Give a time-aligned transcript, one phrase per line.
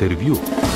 [0.00, 0.69] Intervju.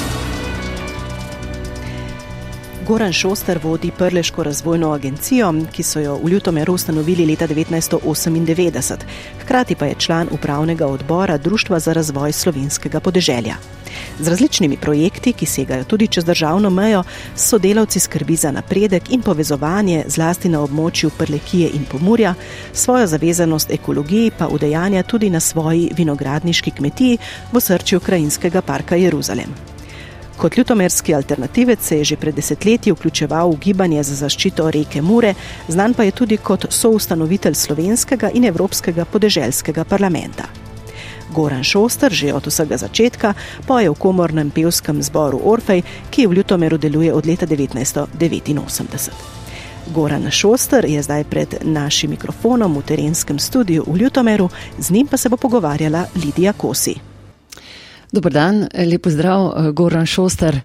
[2.87, 8.97] Goran Šoster vodi Prleško razvojno agencijo, ki so jo v Ljutomeru ustanovili leta 1998.
[9.41, 13.55] Hkrati pa je član upravnega odbora Društva za razvoj slovenskega podeželja.
[14.19, 17.03] Z različnimi projekti, ki segajo tudi čez državno mejo,
[17.37, 22.35] so delavci skrbi za napredek in povezovanje zlasti na območju Prlekije in Pomurja,
[22.73, 27.19] svojo zavezanost ekologiji pa udejanja tudi na svoji vinogradniški kmetiji
[27.53, 29.74] v srčju krajinskega parka Jeruzalem.
[30.37, 35.35] Kot ljutomerski alternativec se je že pred desetletji vključeval v gibanje za zaščito reke Mure,
[35.69, 40.45] znan pa je tudi kot soustanovitelj slovenskega in evropskega podeželskega parlamenta.
[41.35, 43.35] Goran Šoster že od vsega začetka
[43.67, 49.11] poje v komornem pevskem zboru Orfej, ki v Ljutomeru deluje od leta 1989.
[49.95, 54.49] Goran Šoster je zdaj pred našim mikrofonom v terenskem studiu v Ljutomeru,
[54.79, 57.14] z njim pa se bo pogovarjala Lidija Kosi.
[58.15, 60.63] Dobar dan, lepo zdrav, eh, Goran Šoster.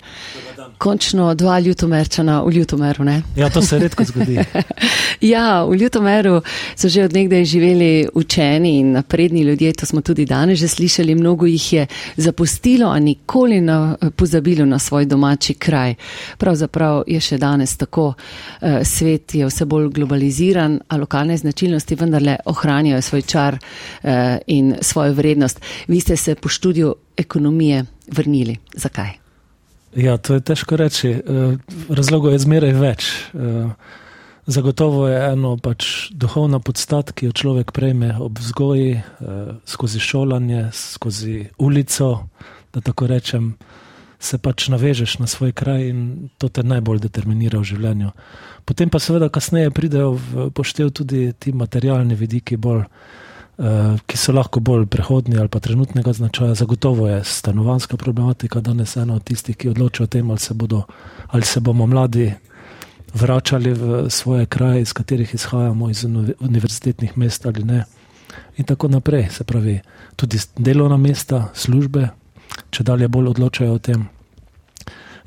[0.80, 3.04] Končno dva ljutomerčana v Ljutomeru.
[3.04, 3.22] Ne?
[3.36, 4.38] Ja, to se redko zgodi.
[5.34, 6.42] ja, v Ljutomeru
[6.76, 11.16] so že odnegdaj živeli učeni in napredni ljudje, to smo tudi danes že slišali.
[11.16, 15.96] Mnogo jih je zapustilo, a nikoli ne pozabilo na svoj domači kraj.
[16.38, 18.14] Pravzaprav je še danes tako,
[18.62, 24.76] eh, svet je vse bolj globaliziran, a lokalne značilnosti vendarle ohranjajo svoj čar eh, in
[24.82, 25.60] svojo vrednost.
[25.88, 28.58] Vi ste se po študiju ekonomije vrnili.
[28.74, 29.29] Zakaj?
[29.96, 31.10] Ja, to je težko reči.
[31.10, 31.22] Eh,
[31.90, 33.10] razlogov je zmeraj več.
[33.34, 33.70] Eh,
[34.46, 39.04] zagotovo je eno pač duhovna podstat, ki jo človek prejme ob vzgoji, eh,
[39.66, 42.30] skozi šolanje, skozi ulico,
[42.74, 43.56] da tako rečem,
[44.20, 48.12] se pač navežeš na svoj kraj in to te najbolj determinira v življenju.
[48.66, 52.82] Potem pa seveda kasneje pridejo v poštev tudi ti materialni vidiki bolj.
[52.82, 53.29] Eh,
[54.08, 56.56] ki so lahko bolj prehodni ali pa trenutnega značaja.
[56.56, 60.84] Zagotovo je stanovanska problematika danes ena od tistih, ki odločajo o tem, ali se, bodo,
[61.28, 62.34] ali se bomo mladi
[63.14, 66.06] vračali v svoje kraje, iz katerih izhajamo, iz
[66.40, 67.84] univerzitetnih mest ali ne.
[68.58, 69.80] In tako naprej, se pravi,
[70.16, 72.10] tudi delovna mesta, službe,
[72.70, 74.08] če dalje bolj odločajo o tem.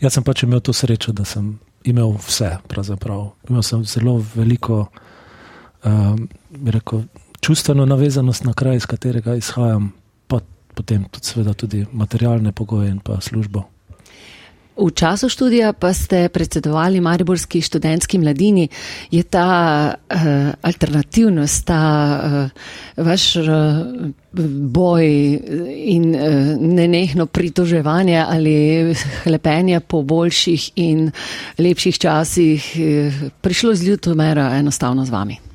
[0.01, 3.33] Jaz sem pač imel to srečo, da sem imel vse, pravzaprav.
[3.49, 4.87] Imel sem zelo veliko,
[5.85, 7.05] um, bi rekel,
[7.43, 9.93] čustveno navezanost na kraj, iz katerega izhajam,
[10.27, 10.41] pa
[10.75, 13.67] potem tudi, seveda, tudi materialne pogoje in pa službo.
[14.73, 18.69] V času študija pa ste predsedovali Mariborski študentski mladini.
[19.11, 20.17] Je ta uh,
[20.63, 21.83] alternativnost, ta
[22.25, 23.45] uh, vaš uh,
[24.73, 25.05] boj
[25.77, 26.23] in uh,
[26.57, 31.11] nenehno pritoževanje ali hlepenje po boljših in
[31.59, 35.52] lepših časih uh, prišlo z ljutomera enostavno z vami?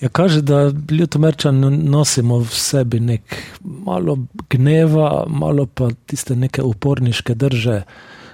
[0.00, 1.58] Ja, kaže, da ljutomerčan
[1.90, 4.18] nosimo v sebi nek malo
[4.50, 7.82] gneva, malo pa tiste neke uporniške drže,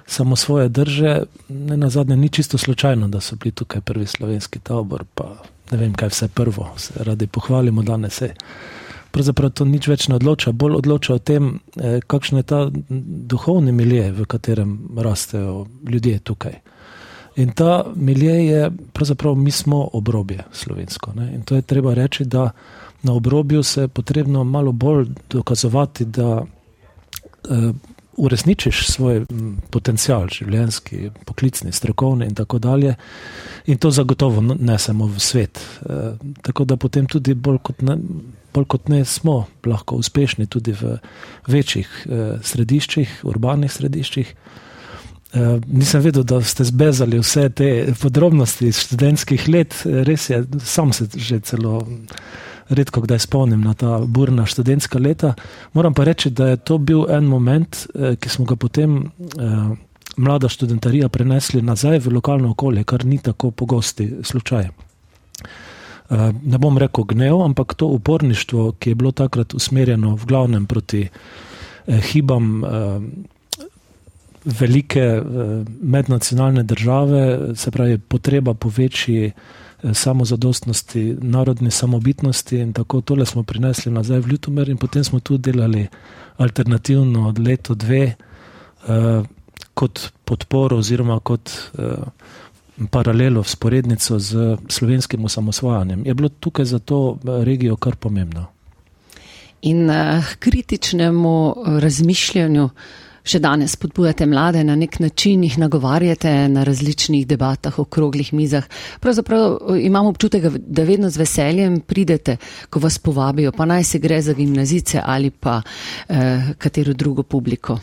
[0.07, 1.23] samo svoje drže.
[1.49, 5.79] Ne na zadnje, ni čisto slučajno, da so bili tukaj prvi slovenski tabor, pa ne
[5.79, 8.23] vem, kaj vse prvo, se radi pohvalimo danes.
[9.11, 12.71] Pravzaprav to nič več ne odloča, bolj odloča o tem, eh, kakšen je ta
[13.33, 16.61] duhovni milje, v katerem rastejo ljudje tukaj.
[17.37, 21.13] In ta milje je, pravzaprav mi smo obrobje slovensko.
[21.17, 21.35] Ne?
[21.35, 22.51] In to je treba reči, da
[23.03, 27.75] na obrobju se je potrebno malo bolj dokazovati, da uh,
[28.17, 29.25] uresničiš svoj
[29.71, 32.95] potencial, življenjski, poklicni, strokovni in tako dalje.
[33.67, 35.61] In to zagotovo nesemo v svet.
[35.83, 37.99] Uh, tako da potem tudi bolj kot, ne,
[38.55, 40.99] bolj kot ne smo lahko uspešni tudi v
[41.49, 44.35] večjih uh, središčih, urbanih središčih.
[45.35, 47.69] Uh, nisem vedel, da ste zbezali vse te
[47.99, 49.75] podrobnosti iz študentskih let.
[49.85, 51.81] Res je, sam se že celo
[52.69, 55.35] redko kdaj spomnim na ta burna študentska leta.
[55.73, 59.75] Moram pa reči, da je to bil en moment, eh, ki smo ga potem uh,
[60.17, 64.69] mlada študentarija prenesli nazaj v lokalno okolje, kar ni tako pogosti slučaj.
[66.43, 71.09] Ne bom rekel gnev, ampak to uporništvo, ki je bilo takrat usmerjeno v glavnem proti
[72.13, 72.63] hibam.
[74.45, 75.23] Velike eh,
[75.83, 83.43] mednacionalne države, se pravi potreba po večji eh, samozadostnosti, narodni samobitnosti in tako tole smo
[83.43, 85.87] prinesli nazaj v Ljutomer in potem smo tu delali
[86.37, 89.23] alternativno od leto dve eh,
[89.75, 91.51] kot podporo oziroma kot
[92.91, 96.07] paralelo, sporednico z slovenskim osamosvajanjem.
[96.07, 98.47] Je bilo tukaj za to regijo kar pomembno.
[99.63, 99.97] In uh,
[100.39, 102.71] kritičnemu razmišljanju uh,
[103.25, 108.69] še danes spodbujate mlade na nek način, jih nagovarjate na različnih debatah, okroglih mizah.
[109.01, 112.37] Pravzaprav eh, imamo občutek, da vedno z veseljem pridete,
[112.71, 115.63] ko vas povabijo, pa naj se gre za gimnazice ali pa
[116.09, 117.79] eh, katero drugo publiko.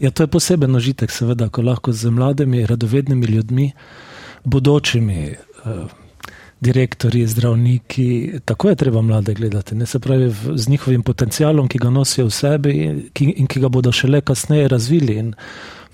[0.00, 3.70] Ja, to je poseben užitek, seveda, ko lahko z mladimi, radovednimi ljudmi,
[4.44, 6.03] bodočimi eh,
[6.64, 11.78] direktori, zdravniki, tako je treba mlade gledati, ne se pravi v, z njihovim potencialom, ki
[11.78, 15.18] ga nosijo v sebi in ki, in ki ga bodo šele kasneje razvili.
[15.20, 15.32] In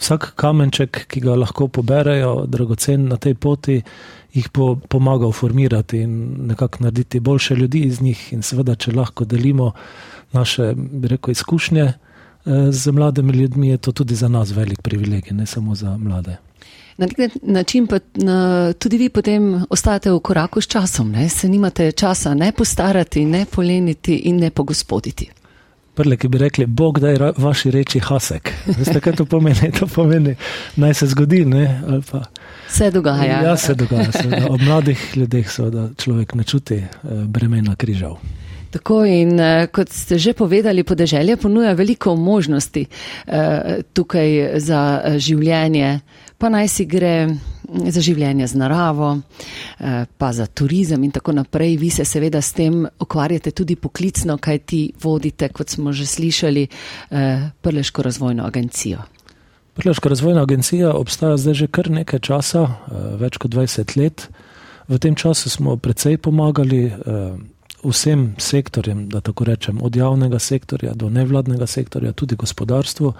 [0.00, 3.80] vsak kamenček, ki ga lahko poberajo, dragocen na tej poti,
[4.32, 6.14] jih bo pomagal formirati in
[6.52, 8.32] nekako narediti boljše ljudi iz njih.
[8.32, 9.72] In seveda, če lahko delimo
[10.32, 11.96] naše, bi rekel, izkušnje eh,
[12.70, 16.38] z mladimi ljudmi, je to tudi za nas velik privilegij, ne samo za mlade.
[17.00, 21.28] Na nek način pa na, tudi vi potem ostajate v koraku s časom, ne?
[21.28, 25.30] se nimate časa ne postarati, ne poleniti in ne pogospoditi.
[25.94, 28.52] Prle, ki bi rekli, Bog da je vaši reči hasek.
[28.66, 29.72] Veste, kaj to pomeni?
[29.80, 30.34] To pomeni,
[30.76, 31.46] naj se zgodi.
[32.10, 32.20] Pa,
[32.68, 33.42] se dogaja.
[33.42, 34.12] Ja, se dogaja.
[34.12, 34.46] Seveda.
[34.50, 36.88] Ob mladih ljudeh seveda človek ne čuti eh,
[37.26, 38.18] bremena križav.
[38.70, 46.00] Tako in eh, kot ste že povedali, podeželje ponuja veliko možnosti eh, tukaj za življenje
[46.40, 47.28] pa naj si gre
[47.68, 51.76] za življenje z naravo, eh, pa za turizem in tako naprej.
[51.76, 56.66] Vi se seveda s tem ukvarjate tudi poklicno, kaj ti vodite, kot smo že slišali,
[57.10, 59.04] eh, Prleško razvojno agencijo.
[59.74, 64.28] Prleška razvojna agencija obstaja zdaj že kar nekaj časa, eh, več kot 20 let.
[64.88, 66.92] V tem času smo precej pomagali
[67.84, 73.12] vsem sektorjem, da tako rečem, od javnega sektorja do nevladnega sektorja, tudi gospodarstvu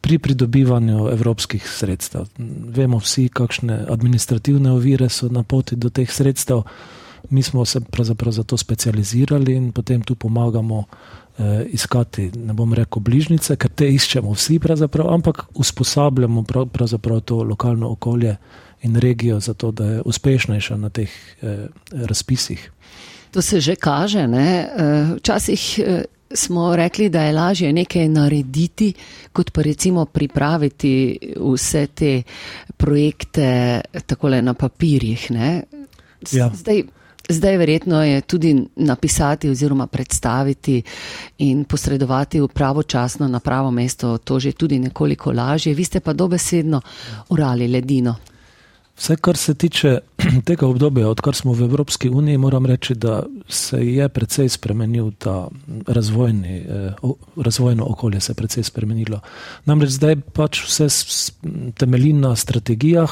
[0.00, 2.26] pri pridobivanju evropskih sredstev.
[2.74, 6.62] Vemo vsi, kakšne administrativne ovire so na poti do teh sredstev.
[7.30, 10.84] Mi smo se pravzaprav za to specializirali in potem tu pomagamo
[11.38, 14.58] eh, iskati, ne bom rekel, bližnjice, ker te iščemo vsi,
[15.08, 18.36] ampak usposabljamo pravzaprav to lokalno okolje
[18.82, 21.10] in regijo za to, da je uspešnejša na teh
[21.42, 22.70] eh, razpisih.
[23.32, 24.26] To se že kaže.
[24.28, 24.68] Ne?
[24.68, 28.92] Eh, včasih eh, smo rekli, da je lažje nekaj narediti,
[29.32, 32.22] kot pa recimo pripraviti vse te
[32.76, 35.30] projekte takole na papirjih.
[36.32, 36.50] Ja.
[36.54, 36.82] Zdaj,
[37.28, 40.82] zdaj verjetno je tudi napisati oziroma predstaviti
[41.38, 45.74] in posredovati v pravočasno na pravo mesto to že tudi nekoliko lažje.
[45.74, 46.80] Vi ste pa dobesedno
[47.28, 48.16] urali ledino.
[49.02, 49.98] Vse, kar se tiče
[50.46, 55.48] tega obdobja, odkar smo v Evropski uniji, moram reči, da se je precej spremenil ta
[55.86, 56.92] razvojni, eh,
[57.36, 59.18] razvojno okolje, se je precej spremenilo.
[59.64, 60.86] Namreč zdaj pač vse
[61.74, 63.10] temelji na strategijah,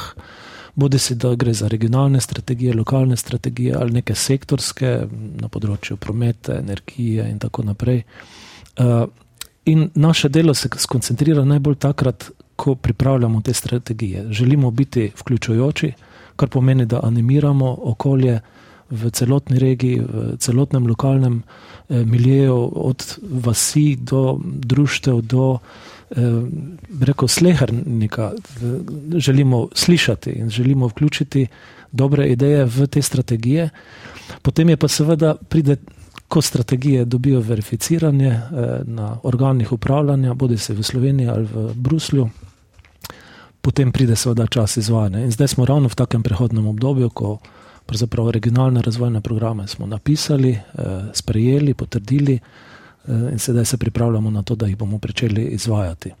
[0.75, 5.07] bodi si da gre za regionalne strategije, lokalne strategije ali neke sektorske
[5.41, 8.05] na področju prometa, energije in tako naprej.
[8.77, 9.05] Eh,
[9.65, 14.25] in naše delo se skoncentrira najbolj takrat, ko pripravljamo te strategije.
[14.29, 15.93] Želimo biti vključujoči,
[16.35, 18.39] kar pomeni, da animiramo okolje
[18.89, 26.15] v celotni regiji, v celotnem lokalnem eh, miljeju, od vasi do društev, do eh,
[27.01, 28.31] reko, slehrnika.
[29.17, 31.47] Želimo slišati in želimo vključiti
[31.91, 33.69] dobre ideje v te strategije.
[34.41, 35.77] Potem je pa seveda pride.
[36.31, 38.41] Ko strategije dobijo verificiranje eh,
[38.85, 42.29] na organih upravljanja, bodi se v Sloveniji ali v Bruslju,
[43.61, 45.19] potem pride seveda čas izvajanja.
[45.19, 47.37] In zdaj smo ravno v takem prehodnem obdobju, ko
[47.85, 50.61] pravzaprav regionalne razvojne programe smo napisali, eh,
[51.13, 56.11] sprejeli, potrdili eh, in sedaj se pripravljamo na to, da jih bomo začeli izvajati.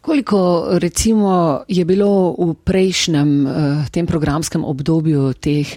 [0.00, 3.52] Koliko recimo je bilo v prejšnjem eh,
[3.90, 5.76] tem programskem obdobju teh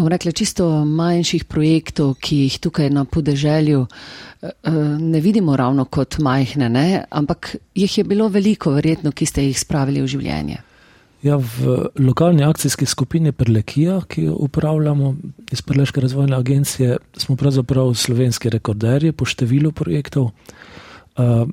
[0.00, 5.84] bom rekla, čisto manjših projektov, ki jih tukaj na podeželju eh, eh, ne vidimo ravno
[5.84, 7.04] kot majhne, ne?
[7.10, 10.58] ampak jih je bilo veliko, verjetno, ki ste jih spravili v življenje.
[11.20, 15.14] Ja, v lokalni akcijski skupini Prelekija, ki jo upravljamo
[15.52, 20.30] iz Preleške razvojne agencije, smo pravzaprav slovenski rekorderji po številu projektov.
[21.20, 21.44] Uh,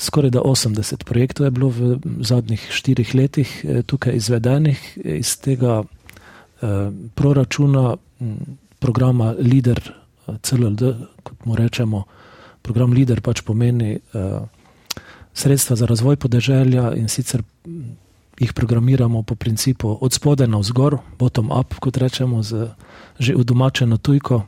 [0.00, 3.50] skoraj da 80 projektov je bilo v zadnjih štirih letih
[3.84, 4.80] tukaj izvedenih
[5.20, 5.99] iz tega Eh,
[7.14, 7.96] proračuna
[8.80, 9.80] programa LIDER,
[10.28, 10.82] eh, CLD,
[11.22, 12.04] kot mu rečemo.
[12.62, 14.44] Program LIDER pač pomeni uh,
[15.32, 17.40] sredstva za razvoj podeželja in sicer
[18.40, 22.68] jih programiramo po principu od spode na vzgor, bottom up, kot rečemo, z
[23.18, 24.42] že udomačeno tujko.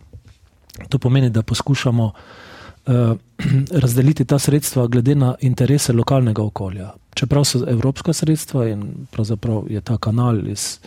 [0.88, 3.16] To pomeni, da poskušamo uh,
[3.82, 6.92] razdeliti ta sredstva glede na interese lokalnega okolja.
[7.14, 10.80] Čeprav so evropska sredstva in pravzaprav je ta kanal iz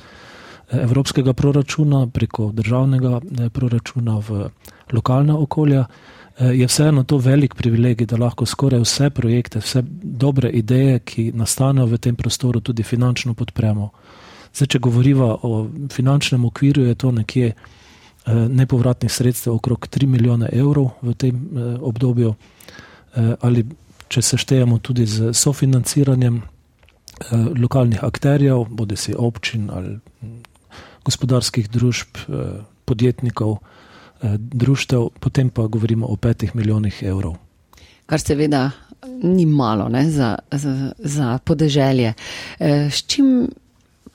[0.71, 4.49] evropskega proračuna, preko državnega eh, proračuna v
[4.93, 5.85] lokalna okolja,
[6.37, 11.31] eh, je vseeno to velik privilegij, da lahko skoraj vse projekte, vse dobre ideje, ki
[11.35, 13.89] nastanejo v tem prostoru, tudi finančno podpremo.
[14.53, 20.49] Zdaj, če govorimo o finančnem okviru, je to nekje eh, nepovratnih sredstev okrog 3 milijone
[20.51, 21.49] evrov v tem
[21.81, 22.35] obdobju.
[23.41, 23.63] Ali
[24.07, 26.41] če se štejemo tudi z sofinanciranjem
[27.55, 29.99] lokalnih akterjev, bodi si občin ali
[31.05, 32.19] gospodarskih družb,
[32.85, 33.59] podjetnikov,
[34.37, 37.35] društev, potem pa govorimo o petih milijonih evrov.
[38.05, 38.71] Kar seveda
[39.23, 42.13] ni malo ne, za, za, za podeželje.
[42.59, 43.47] S čim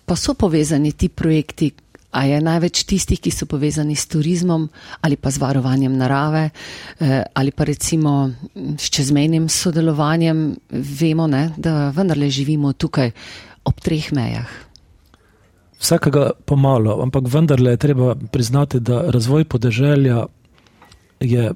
[0.06, 1.70] pa so povezani ti projekti?
[2.10, 4.64] A je največ tistih, ki so povezani s turizmom
[5.06, 6.48] ali pa z varovanjem narave
[7.34, 8.32] ali pa recimo
[8.78, 13.12] s čezmejnim sodelovanjem, vemo, ne, da vendarle živimo tukaj
[13.62, 14.50] ob treh mejah.
[15.80, 20.26] Vsakega pomalo, ampak vendarle je treba priznati, da razvoj podeželja
[21.20, 21.52] je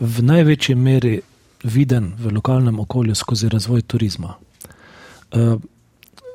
[0.00, 1.20] v največji meri
[1.64, 4.34] viden v lokalnem okolju skozi razvoj turizma.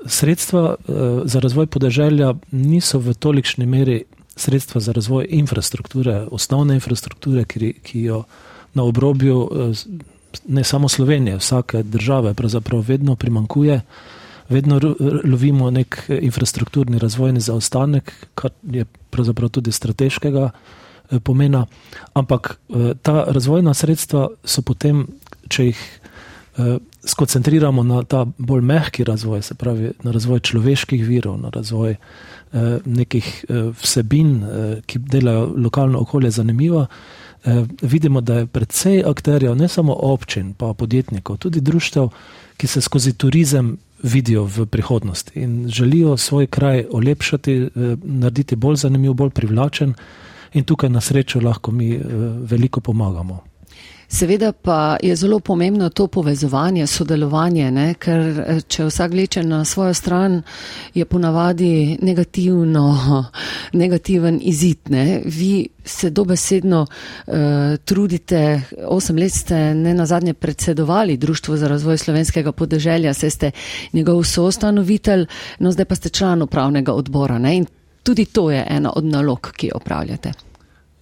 [0.06, 0.76] Sredstva
[1.24, 4.04] za razvoj podeželja niso v tolikšni meri
[4.36, 8.24] sredstva za razvoj infrastrukture, osnovne infrastrukture, ki, ki jo
[8.74, 9.50] na obrobju
[10.48, 13.82] ne samo Slovenije, vsake države pravzaprav vedno primankuje
[14.50, 14.80] vedno
[15.24, 21.66] lovimo nek eh, infrastrukturni razvojni zaostanek, kar je pravzaprav tudi strateškega eh, pomena.
[22.14, 25.08] Ampak eh, ta razvojna sredstva so potem,
[25.50, 25.88] če jih
[27.06, 31.96] skoncentriramo na ta bolj mehki razvoj, se pravi na razvoj človeških virov, na razvoj
[32.86, 33.28] nekih
[33.78, 34.32] vsebin,
[34.90, 36.88] ki delajo lokalno okolje zanimivo.
[37.82, 42.10] Vidimo, da je predvsej akterjev, ne samo občin, pa podjetnikov, tudi društev,
[42.58, 47.70] ki se skozi turizem vidijo v prihodnosti in želijo svoj kraj olepšati, eh,
[48.04, 49.94] narediti bolj zanimiv, bolj privlačen,
[50.54, 52.02] in tukaj na srečo lahko mi eh,
[52.42, 53.40] veliko pomagamo.
[54.10, 57.94] Seveda pa je zelo pomembno to povezovanje, sodelovanje, ne?
[57.94, 60.42] ker eh, če vsak leče na svojo stran,
[60.94, 62.86] je ponavadi negativno,
[63.84, 64.80] negativen izid.
[64.90, 65.22] Ne?
[65.26, 67.36] Vi se dobesedno uh,
[67.86, 73.52] trudite, osem let ste ne na zadnje predsedovali Društvo za razvoj slovenskega podeželja, se ste
[73.94, 75.26] njegov soustanovitelj,
[75.60, 77.56] no zdaj pa ste član upravnega odbora ne?
[77.58, 77.66] in
[78.04, 80.34] tudi to je ena od nalog, ki jo opravljate.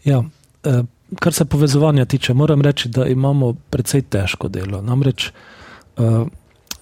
[0.05, 0.85] Ja, uh
[1.19, 4.81] kar se povezovanja tiče, moram reči, da imamo precej težko delo.
[4.81, 5.31] Namreč
[5.97, 6.27] uh,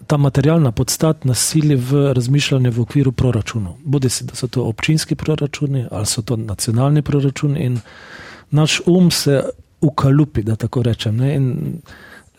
[0.08, 3.76] ta materialna podstat nas sili v razmišljanje v okviru proračunov.
[3.84, 7.80] Bodi si, da so to občinski proračuni ali so to nacionalni proračuni in
[8.52, 9.44] naš um se
[9.82, 11.18] ukalupi, da tako rečem.
[11.18, 11.36] Ne?
[11.36, 11.78] In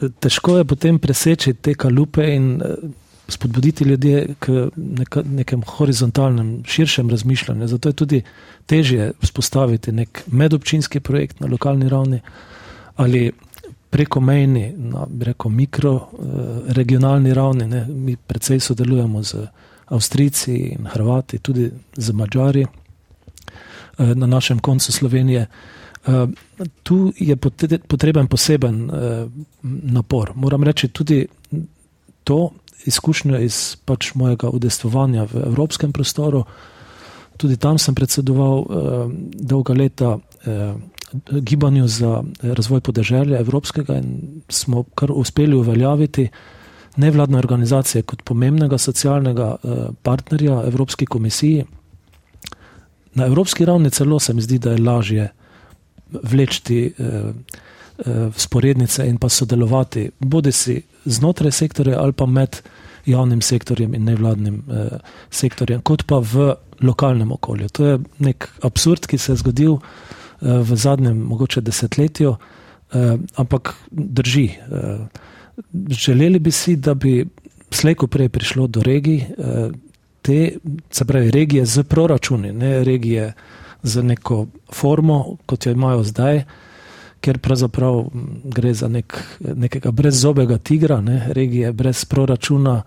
[0.00, 2.90] eh, težko je potem preseči te kalupe in uh,
[3.28, 7.66] spodbuditi ljudi k neka, nekem horizontalnem, širšem razmišljanju.
[7.66, 8.22] Zato je tudi
[8.66, 12.20] težje vzpostaviti nek medobčinski projekt na lokalni ravni
[12.96, 13.32] ali
[13.90, 17.66] preko mejni, na reko, mikro, eh, regionalni ravni.
[17.66, 17.86] Ne.
[17.86, 19.46] Mi predvsej sodelujemo z
[19.86, 25.46] Avstrijci in Hrvati, tudi z Mačari eh, na našem koncu Slovenije.
[26.06, 26.28] Uh,
[26.82, 27.36] tu je
[27.88, 28.90] potreben poseben
[29.62, 30.32] napor.
[30.34, 31.26] Moram reči tudi
[32.24, 32.50] to,
[32.86, 36.44] izkušnja iz pač mojega udestovanja v evropskem prostoru.
[37.36, 38.66] Tudi tam sem predsedoval uh,
[39.34, 40.74] dolga leta uh,
[41.40, 46.28] gibanju za razvoj podeželja evropskega in smo kar uspeli uveljaviti
[46.96, 51.64] nevladne organizacije kot pomembnega socialnega uh, partnerja Evropski komisiji.
[53.14, 55.28] Na evropski ravni celo se mi zdi, da je lažje
[56.22, 57.34] vlečti uh,
[58.36, 62.60] sporednice in pa sodelovati, bodi si znotraj sektorja ali pa med
[63.06, 64.98] javnim sektorjem in nevladnim eh,
[65.30, 67.68] sektorjem, kot pa v lokalnem okolju.
[67.68, 73.74] To je nek absurd, ki se je zgodil eh, v zadnjem, mogoče desetletju, eh, ampak
[73.90, 74.46] drži.
[74.46, 75.06] Eh,
[75.88, 77.26] želeli bi si, da bi
[77.70, 79.70] slejko prej prišlo do regij, eh,
[80.22, 80.56] te,
[80.90, 83.32] se pravi, regije z proračuni, ne regije
[83.82, 86.44] z neko formo, kot jo imajo zdaj
[87.24, 88.02] ker pravzaprav
[88.44, 92.82] gre za nek, nekega brezzobega tigra, ne, regije brez proračuna,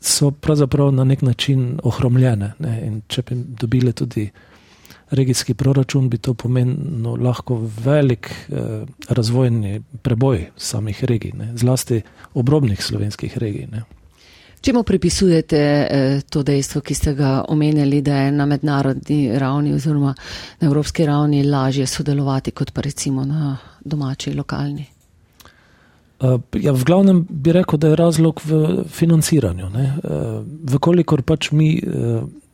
[0.00, 2.52] so pravzaprav na nek način ohromljene.
[2.58, 4.30] Ne, in če bi dobili tudi
[5.10, 12.00] regijski proračun, bi to pomenilo lahko velik eh, razvojni preboj samih regij, ne, zlasti
[12.34, 13.68] obrobnih slovenskih regij.
[13.72, 13.84] Ne.
[14.66, 20.14] Čemu pripisujete eh, to dejstvo, ki ste ga omenjali, da je na mednarodni ravni oziroma
[20.60, 24.86] na evropski ravni lažje sodelovati kot pa recimo na domači, lokalni?
[26.18, 29.66] Uh, ja, v glavnem bi rekel, da je razlog v financiranju.
[29.66, 30.42] Uh,
[30.74, 31.78] Vkolikor pač mi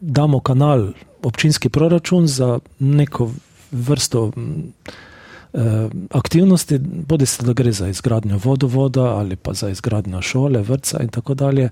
[0.00, 0.90] damo kanal,
[1.22, 3.30] občinski proračun za neko
[3.70, 4.30] vrsto
[6.10, 6.78] aktivnosti,
[7.08, 11.34] bodi se da gre za izgradnjo vodovoda ali pa za izgradnjo šole, vrca in tako
[11.34, 11.70] dalje,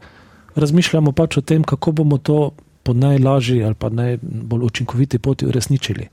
[0.54, 2.50] razmišljamo pač o tem, kako bomo to
[2.82, 6.08] po najlažji ali pa najbolj učinkoviti poti uresničili.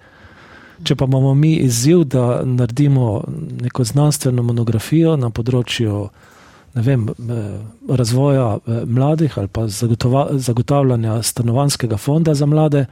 [0.84, 3.24] Če pa imamo mi izziv, da naredimo
[3.62, 6.10] neko znanstveno monografijo na področju
[6.74, 7.08] vem,
[7.90, 9.68] razvoja mladih ali pa
[10.38, 12.86] zagotavljanja stanovanskega fonda za mlade,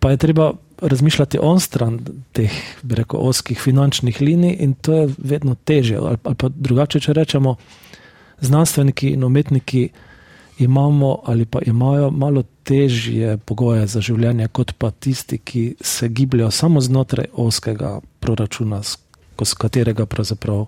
[0.00, 0.52] pa je treba
[0.82, 2.00] razmišljati on stran
[2.32, 2.52] teh,
[2.82, 5.96] bi rekel, oskih finančnih linij in to je vedno teže.
[5.96, 7.56] Ali, ali pa drugače, če rečemo,
[8.40, 9.88] znanstveniki in umetniki
[10.58, 16.50] imamo ali pa imajo malo težje pogoje za življenje, kot pa tisti, ki se gibljajo
[16.50, 20.66] samo znotraj oskega proračuna, skozi katerega pravzaprav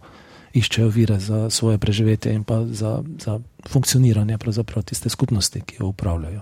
[0.52, 4.38] iščejo vire za svoje preživetje in pa za, za funkcioniranje
[4.84, 6.40] tiste skupnosti, ki jo upravljajo.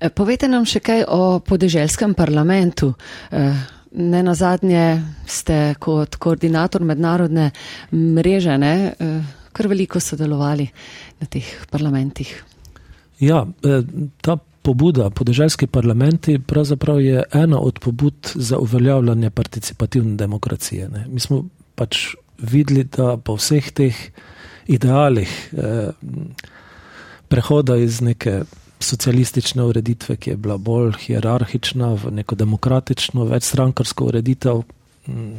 [0.00, 2.94] Eh, povejte nam še kaj o podeželskem parlamentu.
[3.30, 3.52] Eh,
[3.92, 7.50] ne na zadnje ste kot koordinator mednarodne
[7.92, 10.68] mreže ne, eh, kar veliko sodelovali
[11.20, 12.32] na teh parlamentih.
[13.20, 13.46] Ja,
[14.20, 20.88] ta pobuda podeželski parlamenti pravzaprav je ena od pobud za uveljavljanje participativne demokracije.
[20.88, 21.06] Ne.
[21.08, 21.44] Mi smo
[21.74, 23.96] pač videli, da po vseh teh
[24.66, 25.90] idealih eh,
[27.28, 28.42] prehoda iz neke
[28.82, 34.62] socialistične ureditve, ki je bila bolj hierarhična, v neko demokratično, večstrankarsko ureditev.
[35.06, 35.38] Mm,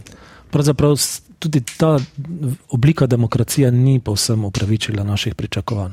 [0.54, 0.98] pravzaprav
[1.40, 1.98] tudi ta
[2.70, 5.92] oblika demokracije ni povsem upravičila naših pričakovanj.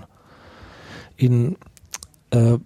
[1.18, 1.54] In
[2.30, 2.58] eh,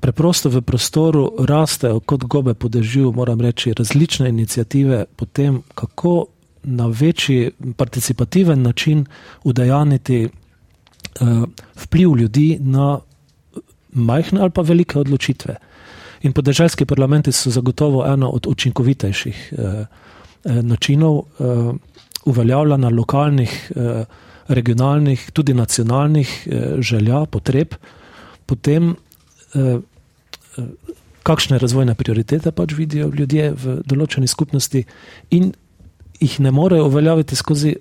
[0.00, 6.26] preprosto v prostoru rastejo kot gobe po dežju, moram reči, različne inicijative po tem, kako
[6.62, 9.06] na večji participativen način
[9.44, 10.30] udejaniti eh,
[11.74, 12.98] vpliv ljudi na
[13.92, 15.56] majhne ali pa velike odločitve.
[16.22, 19.86] In podeželjski parlamenti so zagotovo eno od učinkovitejših eh, eh,
[20.62, 21.72] načinov eh,
[22.24, 24.04] uveljavljanja lokalnih, eh,
[24.48, 27.74] regionalnih, tudi nacionalnih eh, želja, potreb,
[28.46, 28.94] potem
[29.54, 29.58] eh,
[30.58, 30.62] eh,
[31.22, 34.84] kakšne razvojne prioritete pač vidijo ljudje v določeni skupnosti
[35.30, 35.52] in
[36.20, 37.74] jih ne morejo uveljaviti skozi,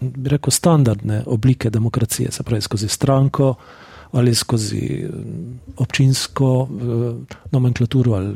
[0.00, 5.08] bi rekel, standardne oblike demokracije, se pravi skozi stranko, eh, ali skozi
[5.76, 8.34] občinsko eh, nomenklaturo ali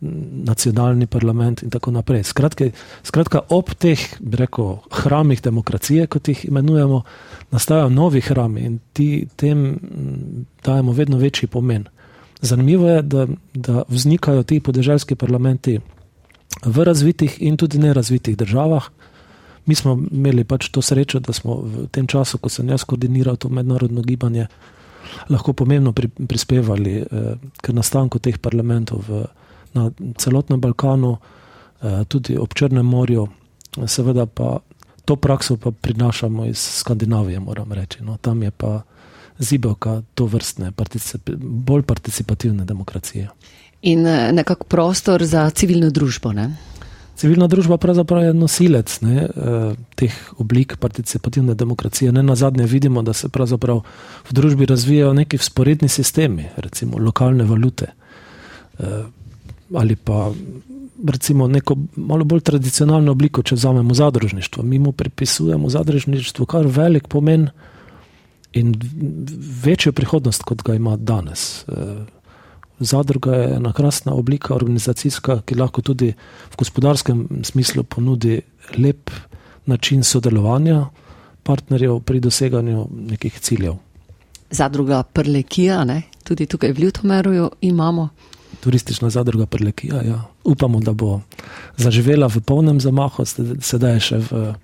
[0.00, 2.22] nacionalni parlament in tako naprej.
[2.30, 2.70] Skratke,
[3.02, 7.02] skratka, ob teh, bi rekel, hramih demokracije, kot jih imenujemo,
[7.50, 11.88] nastajajo novi hrami in ti tem mm, dajemo vedno večji pomen.
[12.40, 15.80] Zanimivo je, da, da vznikajo ti podeželjski parlamenti
[16.64, 18.84] v razvitih in tudi nerazvitih državah.
[19.66, 23.36] Mi smo imeli pač to srečo, da smo v tem času, ko sem jaz koordiniral
[23.36, 24.46] to mednarodno gibanje,
[25.28, 29.26] lahko pomembno pri, prispevali eh, k nastanku teh parlamentov v,
[29.74, 31.16] na celotnem Balkanu,
[31.82, 33.28] eh, tudi ob Črnem morju.
[33.86, 34.58] Seveda pa
[35.04, 38.02] to prakso pa prinašamo iz Skandinavije, moram reči.
[38.02, 38.82] No, tam je pa
[39.38, 43.28] zibelka to vrstne, particip, bolj participativne demokracije.
[43.82, 46.32] In eh, nekako prostor za civilno družbo.
[46.32, 46.56] Ne?
[47.18, 52.12] civilna družba pravzaprav je nosilec ne, eh, teh oblik participativne demokracije.
[52.12, 53.82] Ne na zadnje vidimo, da se pravzaprav
[54.30, 57.90] v družbi razvijajo neki vzporedni sistemi, recimo lokalne valute
[58.78, 58.84] eh,
[59.74, 60.32] ali pa
[61.06, 64.62] recimo neko malo bolj tradicionalno obliko, če vzamemo zadružništvo.
[64.62, 67.48] Mi mu pripisujemo zadružništvu kar velik pomen
[68.52, 68.74] in
[69.64, 71.64] večjo prihodnost, kot ga ima danes.
[71.68, 72.04] Eh,
[72.80, 76.12] Zadruga je ena krasna oblika organizacijska, ki lahko tudi
[76.50, 78.40] v gospodarskem smislu ponudi
[78.78, 79.10] lep
[79.66, 80.86] način sodelovanja
[81.42, 83.74] partnerjev pri doseganju nekih ciljev.
[84.50, 86.02] Zadruga Prlekija, ne?
[86.24, 88.08] tudi tukaj v Ljutomeru imamo.
[88.60, 90.22] Turistična zadruga Prlekija, ja.
[90.44, 91.20] upamo, da bo
[91.76, 93.24] zaživela v polnem zamahu,
[93.60, 94.54] sedaj je še v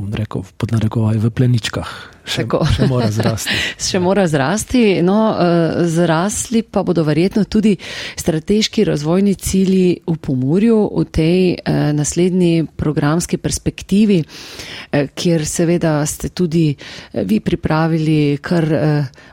[0.00, 1.88] bom rekel, pod narekovaj v pleničkah.
[2.24, 3.56] Še, še mora zrasti.
[3.90, 4.82] še mora zrasti.
[5.04, 7.74] No, uh, zrasli pa bodo verjetno tudi
[8.16, 16.32] strateški razvojni cilji v Pomorju v tej uh, naslednji programski perspektivi, uh, kjer seveda ste
[16.32, 16.70] tudi
[17.12, 18.64] vi pripravili kar,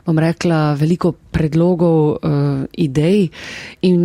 [0.04, 2.18] bom rekla, veliko predlogov,
[2.74, 3.28] idej
[3.86, 4.00] in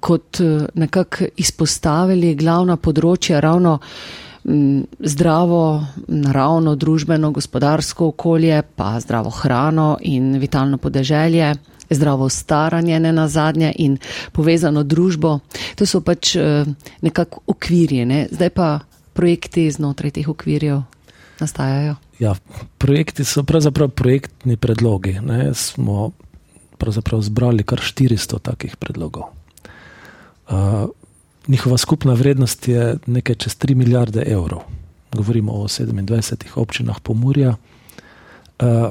[0.00, 0.40] kot
[0.78, 3.78] nekako izpostavili glavna področja ravno
[4.98, 11.54] zdravo, naravno, družbeno, gospodarsko okolje, pa zdravo hrano in vitalno podeželje,
[11.90, 13.98] zdravo staranje ne na zadnje in
[14.32, 15.38] povezano družbo.
[15.74, 16.64] To so pač eh,
[17.02, 18.26] nekako okvirje, ne?
[18.30, 18.78] zdaj pa
[19.12, 20.82] projekti znotraj teh okvirjev
[21.40, 21.96] nastajajo.
[22.18, 22.34] Ja,
[22.78, 25.18] projekti so pravzaprav projektni predlogi.
[25.20, 25.54] Ne?
[25.54, 26.10] Smo
[26.78, 29.32] pravzaprav zbrali kar 400 takih predlogov.
[30.48, 30.86] Uh,
[31.48, 34.60] Njihova skupna vrednost je nekaj čez 3 milijarde evrov.
[35.12, 37.54] Govorimo o 27 občinah Pomorja.
[38.58, 38.90] Eh,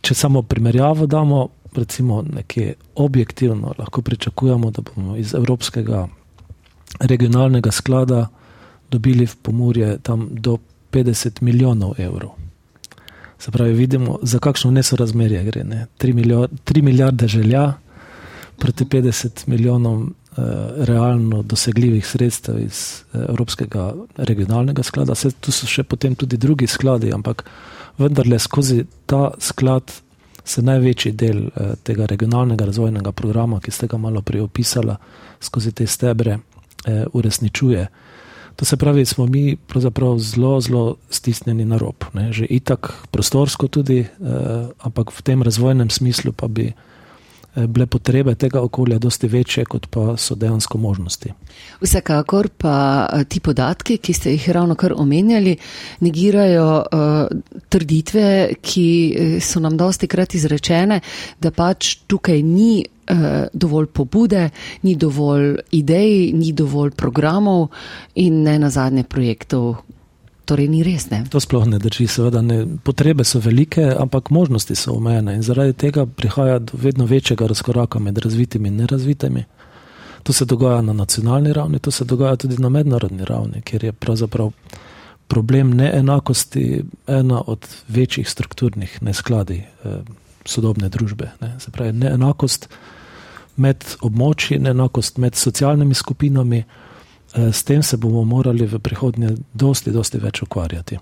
[0.00, 6.08] če samo primerjavo damo, recimo nekje objektivno, lahko pričakujemo, da bomo iz evropskega
[7.00, 8.26] regionalnega sklada
[8.90, 10.58] dobili v pomorje tam do
[10.92, 12.30] 50 milijonov evrov.
[13.38, 15.64] Se pravi, vidimo, za kakšno nesorazmerje gre.
[15.64, 15.86] Ne?
[15.98, 17.72] 3, milijo, 3 milijarde želja
[18.58, 20.14] proti 50 milijonom
[20.76, 25.12] realno dosegljivih sredstev iz eh, Evropskega regionalnega sklada.
[25.12, 27.44] Vse tu so še potem tudi drugi skladi, ampak
[27.98, 29.90] vendarle skozi ta sklad
[30.44, 34.94] se največji del eh, tega regionalnega razvojnega programa, ki ste ga malo prej opisali,
[35.40, 37.88] skozi te stebre eh, uresničuje.
[38.56, 42.04] To se pravi, smo mi pravzaprav zelo, zelo stisnjeni na rob.
[42.12, 42.32] Ne?
[42.32, 44.06] Že itak prostorsko tudi, eh,
[44.78, 46.89] ampak v tem razvojnem smislu pa bi eh,
[47.54, 51.32] bile potrebe tega okolja dosti večje, kot pa so dejansko možnosti.
[51.80, 52.76] Vsekakor pa
[53.12, 55.56] eh, ti podatki, ki ste jih ravno kar omenjali,
[56.00, 57.26] negirajo uh,
[57.68, 58.88] trditve, ki
[59.42, 61.00] so nam dosti krat izrečene,
[61.40, 64.50] da pač tukaj ni Eh, dovolj pobude,
[64.82, 67.68] ni dovolj idej, ni dovolj programov
[68.14, 69.82] in ne na zadnje projektov.
[70.50, 71.06] Torej, ni res.
[71.12, 71.22] Ne?
[71.30, 72.42] To sploh ne drži, seveda.
[72.42, 72.64] Ne.
[72.82, 78.02] Potrebe so velike, ampak možnosti so omejene in zaradi tega prihaja do vedno večjega razkoraka
[78.02, 79.44] med razvitimi in nerazvitimi.
[80.22, 83.92] To se dogaja na nacionalni ravni, to se dogaja tudi na mednarodni ravni, kjer je
[83.92, 84.50] pravzaprav
[85.30, 90.00] problem neenakosti ena od večjih strukturnih neskladij eh,
[90.44, 91.30] sodobne družbe.
[91.40, 91.54] Ne.
[91.62, 92.66] Se pravi, neenakost
[93.56, 96.64] med območji, neenakost med socialnimi skupinami.
[97.34, 100.98] Eh, s tem se bomo morali v prihodnje dosti, dosti več ukvarjati.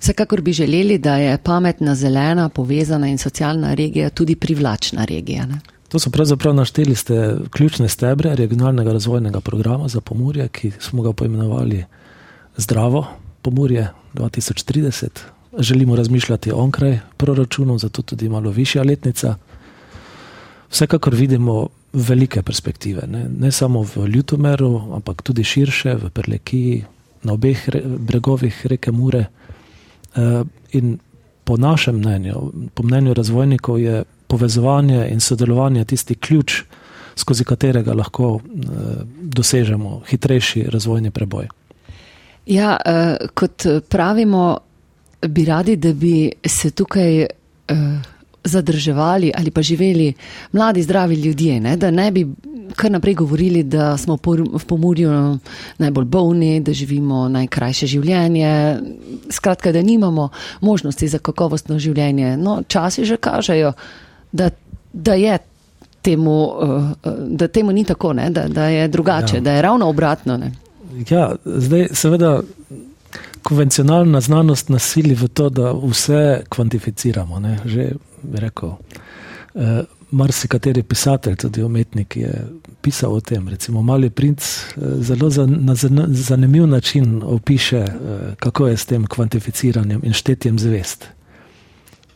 [0.00, 5.46] Vsekakor bi želeli, da je pametna, zelena, povezana in socialna regija tudi privlačna regija.
[5.46, 5.60] Ne?
[5.88, 11.12] To so pravzaprav našteli ste ključne stebre regionalnega razvojnega programa za Pomorje, ki smo ga
[11.12, 11.84] poimenovali
[12.56, 13.06] Zdravo
[13.42, 15.08] Pomorje 2030.
[15.58, 19.34] Želimo razmišljati onkraj proračunov, zato tudi malo višja letnica.
[20.70, 26.84] Vsekakor vidimo velike perspektive, ne, ne samo v Ljutomeru, ampak tudi širše, v Prlekiji,
[27.22, 29.24] na obeh re, bregovih reke Mure.
[30.14, 30.98] E, in
[31.44, 36.62] po našem mnenju, po mnenju razvojnikov, je povezovanje in sodelovanje tisti ključ,
[37.16, 38.66] skozi katerega lahko e,
[39.22, 41.48] dosežemo hitrejši razvojni preboj.
[42.46, 44.58] Ja, e, kot pravimo,
[45.26, 47.20] bi radi, da bi se tukaj.
[47.20, 47.28] E,
[48.44, 50.12] zadrževali ali pa živeli
[50.52, 51.76] mladi, zdravi ljudje, ne?
[51.76, 52.26] da ne bi
[52.76, 54.18] kar naprej govorili, da smo
[54.52, 55.38] v pomorju
[55.78, 58.78] najbolj bolni, da živimo najkrajše življenje.
[59.30, 60.28] Skratka, da nimamo
[60.60, 62.36] možnosti za kakovostno življenje.
[62.36, 63.72] No, časi že kažejo,
[64.32, 64.50] da,
[64.92, 65.38] da je.
[66.00, 66.32] Temu,
[66.64, 69.40] eh, da temu ni tako, da, da je drugače, ja.
[69.44, 70.38] da je ravno obratno.
[70.40, 70.48] Ne?
[71.10, 72.40] Ja, zdaj, seveda,
[73.42, 77.40] konvencionalna znanost nasili v to, da vse kvantificiramo.
[77.40, 77.58] Ne?
[77.64, 77.90] Že
[78.34, 78.76] rekel,
[79.54, 82.32] eh, marsikateri pisatelj, tudi umetnik, je
[82.80, 83.48] pisal o tem.
[83.48, 85.74] Recimo, Mali princ eh, zelo za, na
[86.08, 91.08] zanimiv način opiše, eh, kako je s tem kvantificiranjem in štetjem zvest.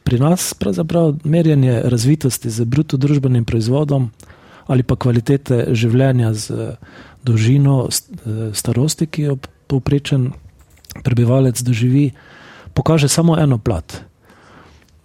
[0.04, 4.10] Pri nas pravzaprav merjenje razvitosti z bruto družbenim proizvodom
[4.66, 6.74] ali pa kvalitete življenja z
[7.24, 9.36] dolžino eh, starosti, ki jo
[9.66, 10.30] povprečen
[11.04, 12.10] prebivalec doživi,
[12.74, 13.96] pokaže samo eno plat.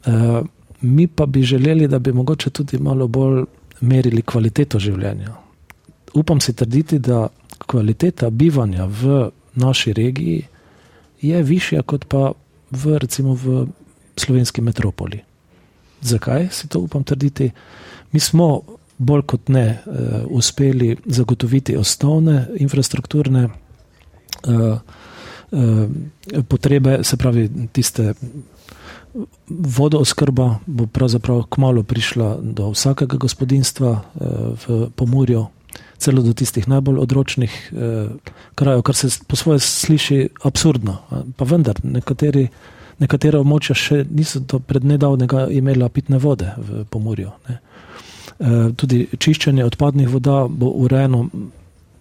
[0.05, 0.41] Eh,
[0.81, 3.43] mi pa bi želeli, da bi mogoče tudi malo bolj
[3.81, 5.35] merili kvaliteto življenja.
[6.13, 7.27] Upam si trditi, da
[7.67, 10.43] kvaliteta bivanja v naši regiji
[11.21, 12.31] je višja kot pa
[12.71, 13.67] v, recimo, v
[14.15, 15.19] slovenski metropoli.
[16.01, 17.51] Zakaj si to upam trditi?
[18.11, 18.61] Mi smo
[18.97, 24.79] bolj kot ne uh, uspeli zagotoviti osnovne infrastrukturne uh,
[25.51, 28.13] uh, potrebe, se pravi tiste
[29.49, 34.25] vodooskrba bo pravzaprav kmalo prišla do vsakega gospodinstva eh,
[34.67, 35.45] v Pomorju,
[35.97, 38.07] celo do tistih najbolj odročnih eh,
[38.55, 40.97] krajev, kar se po svoje sliši absurdno.
[41.37, 42.47] Pa vendar, nekateri,
[42.99, 47.31] nekatera območja še niso do prednedavnega imela pitne vode v Pomorju.
[47.49, 47.59] Ne.
[48.39, 51.25] Eh, tudi čiščenje odpadnih voda bo urejeno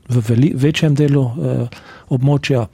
[0.09, 1.25] v veli, večjem delu
[2.09, 2.67] območja.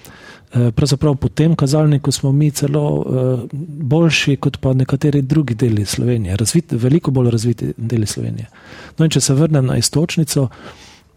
[0.54, 5.84] Eh, pravzaprav po tem kazalniku smo mi celo eh, boljši kot pa nekateri drugi deli
[5.84, 8.46] Slovenije, razvit, veliko bolj razviti deli Slovenije.
[8.98, 10.48] No in če se vrnem na istočnico,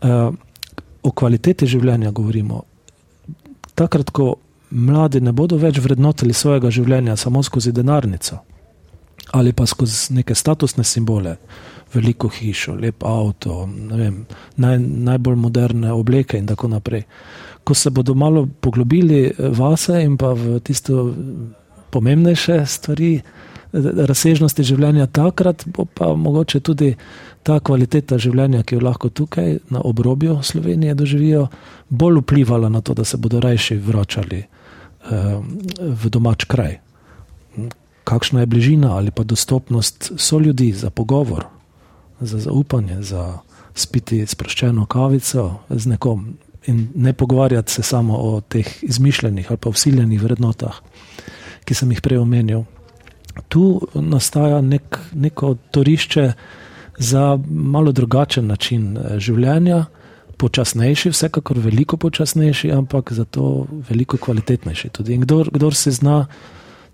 [0.01, 0.31] eh,
[1.03, 2.63] o kvaliteti življenja govorimo.
[3.75, 4.35] Takrat, ko
[4.69, 8.41] mladi ne bodo več vrednotili svojega življenja samo skozi denarnico
[9.31, 11.35] ali pa skozi neke statusne simbole,
[11.93, 17.03] veliko hišo, lep avto, vem, naj, najbolj moderne obleke in tako naprej
[17.67, 21.13] ko se bodo malo poglobili vase in pa v tisto
[21.91, 23.09] pomembnejše stvari
[24.07, 26.93] razsežnosti življenja takrat, bo pa mogoče tudi
[27.43, 31.47] ta kvaliteta življenja, ki jo lahko tukaj na obrobju Slovenije doživijo,
[31.89, 34.39] bolj vplivala na to, da se bodo rajši vračali
[35.11, 36.79] v domač kraj.
[38.07, 41.45] Kakšna je bližina ali pa dostopnost so ljudi za pogovor,
[42.19, 43.39] za zaupanje, za
[43.75, 49.69] spiti sproščeno kavico z nekom in ne pogovarjati se samo o teh izmišljenih ali pa
[49.69, 50.79] usiljenih vrednotah,
[51.65, 52.63] ki sem jih prej omenil.
[53.47, 56.31] Tu nastaja nek, neko torišče
[56.97, 59.85] za malo drugačen način eh, življenja,
[60.37, 64.89] počasnejši, vsekakor veliko počasnejši, ampak zato veliko kvalitetnejši.
[64.89, 65.13] Tudi.
[65.13, 66.25] In kdor, kdor se zna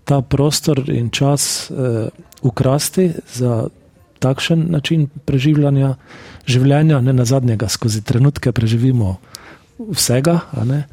[0.04, 2.08] ta prostor in čas eh,
[2.42, 3.66] ukrasti za
[4.18, 5.94] takšen način preživljanja
[6.46, 9.16] življenja, ne na zadnjega, skozi trenutke preživimo
[9.78, 10.40] vsega,
[10.70, 10.84] eh,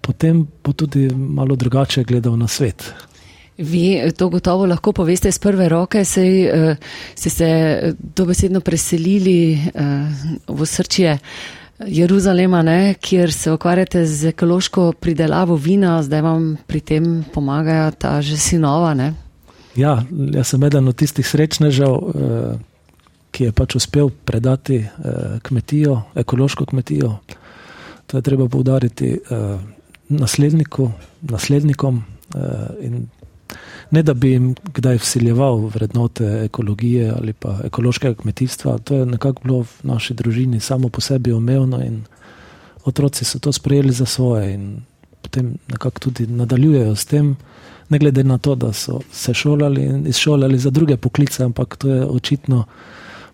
[0.00, 2.92] potem bo tudi malo drugače gledal na svet.
[3.58, 7.48] Vi to gotovo lahko poveste iz prve roke, sej uh, ste se
[8.16, 11.16] dobesedno preselili uh, v srčje
[11.84, 18.22] Jeruzalema, ne, kjer se ukvarjate z ekološko pridelavo vina, zdaj vam pri tem pomagajo ta
[18.22, 18.94] že sinova.
[18.94, 19.12] Ne?
[19.76, 20.00] Ja,
[20.32, 22.56] jaz sem eden od tistih srečnežev, uh,
[23.30, 27.18] ki je pač uspel predati uh, kmetijo, ekološko kmetijo.
[28.06, 29.60] To je treba povdariti uh,
[30.08, 32.04] nasledniku, naslednikom
[32.80, 33.06] in
[33.90, 38.78] ne da bi jim kdaj vsiljeval vrednote ekologije ali pa ekološkega kmetijstva.
[38.78, 42.04] To je nekako bilo v naši družini samo po sebi omejeno in
[42.84, 44.80] otroci so to sprejeli za svoje in
[45.22, 47.36] potem nekako tudi nadaljujejo s tem,
[47.88, 51.88] ne glede na to, da so se šolali in izšolali za druge poklice, ampak to
[51.88, 52.64] je očitno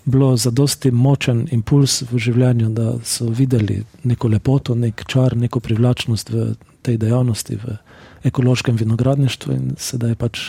[0.05, 5.61] bilo za dosti močen impuls v življenju, da so videli neko lepoto, nek čar, neko
[5.61, 7.57] privlačnost v tej dejavnosti.
[7.57, 7.77] V
[8.25, 10.41] ekološkem vinogradništvu in sedaj pač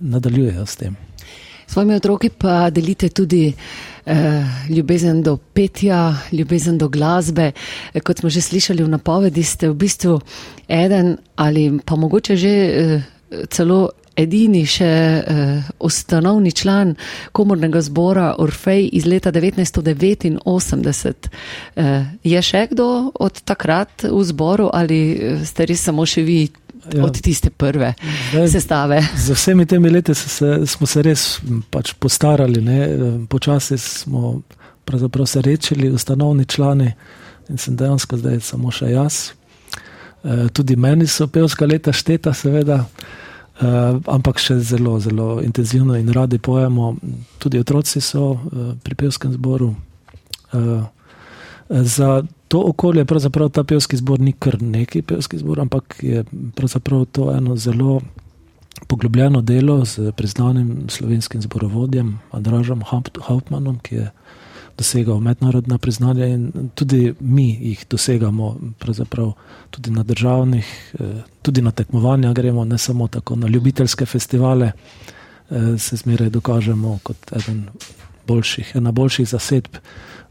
[0.00, 0.96] nadaljujejo s tem.
[1.66, 3.52] S svojimi otroki pa delite tudi
[4.06, 7.52] eh, ljubezen do petja, ljubezen do glasbe.
[7.94, 10.20] Eh, kot smo že slišali v napovedi, ste v bistvu
[10.68, 13.02] eden ali pa mogoče že eh,
[13.50, 16.94] celo edini še eh, ustanovni član
[17.36, 21.28] komornega zbora Orfej iz leta 1989.
[21.76, 26.48] Eh, je še kdo od takrat v zboru ali eh, ste res samo še vi
[26.94, 27.04] ja.
[27.04, 27.94] od tiste prve
[28.30, 29.02] Zdaj, sestave.
[29.16, 32.62] Z vsemi temi leti se, smo se res pač postarali,
[33.28, 34.40] počasi smo
[35.26, 36.92] se rečili, ustanovni člani
[37.48, 39.18] in sem dejansko zdaj samo še jaz.
[40.24, 43.70] E, tudi meni so pevska leta šteta, seveda, e,
[44.06, 46.96] ampak še zelo, zelo intenzivno in radi pojemo.
[47.38, 49.74] Tudi otroci so e, pri pevskem zboru.
[51.68, 52.22] Za
[52.56, 57.32] to okolje, pravzaprav ta pevski zbor ni kar neki pevski zbor, ampak je pravzaprav to
[57.36, 58.00] eno zelo
[58.86, 62.82] poglobljeno delo z priznanim slovenskim zborovodjem Andražom
[63.20, 64.10] Hauptmannom, ki je
[64.78, 69.32] dosegal mednarodna priznanja in tudi mi jih dosegamo, pravzaprav
[69.70, 74.72] tudi na državnih, eh, tudi na tekmovanja gremo, ne samo tako na ljubiteljske festivale,
[75.50, 77.66] eh, se zmeraj dokažemo kot eden
[78.26, 79.76] boljših, ena boljših zasedb.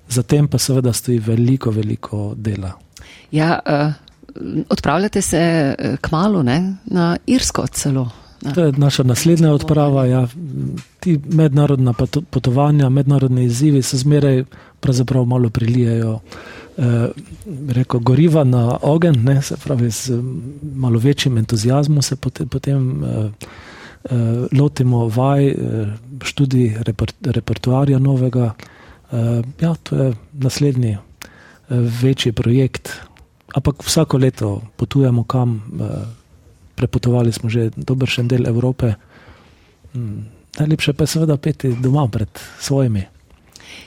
[0.09, 2.71] Zatem pa seveda stoji veliko, veliko dela.
[3.31, 3.93] Ja, uh,
[4.69, 6.75] odpravljate se uh, k malu ne?
[6.85, 8.09] na Irsko celo.
[8.41, 8.53] Ne?
[8.53, 10.05] To je naša naslednja odprava.
[10.05, 10.27] Ja.
[10.99, 11.93] Ti mednarodna
[12.29, 14.43] potovanja, mednarodni izzivi se zmeraj
[15.25, 16.19] malo prilijajo.
[16.77, 17.07] Eh,
[17.69, 20.11] reko, goriva na ogen, ne, se pravi, z
[20.75, 23.29] malo večjim entuzijazmom se potem, potem eh,
[24.03, 24.15] eh,
[24.59, 25.55] lotimo vaj, eh,
[26.23, 28.43] študij reper, repertoarja novega.
[28.43, 28.74] Uh,
[29.61, 31.03] ja, to je naslednji uh,
[32.01, 32.91] večji projekt.
[33.55, 35.89] Ampak vsako leto potujemo kam, uh,
[36.75, 38.95] prepotovali smo že dober še en del Evrope.
[39.95, 40.25] Um,
[40.59, 43.14] najlepše pa je seveda peti doma pred svojimi.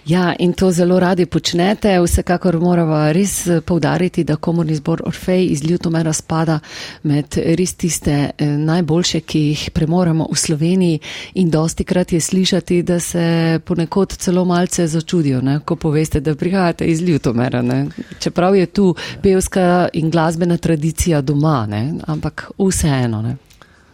[0.06, 1.98] Ja, in to zelo radi počnete.
[2.00, 6.58] Vsekakor moramo res eh, povdariti, da komorni zbor Orfej iz Ljutomera spada
[7.02, 11.00] med res tiste eh, najboljše, ki jih premoramo v Sloveniji
[11.34, 16.34] in dosti krat je slišati, da se ponekod celo malce začudijo, ne, ko poveste, da
[16.34, 17.62] prihajate iz Ljutomera.
[17.62, 17.86] Ne.
[18.18, 23.22] Čeprav je tu pevska in glasbena tradicija doma, ne, ampak vseeno.
[23.22, 23.36] Ne.